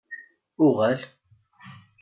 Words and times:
UƔal! 0.65 0.99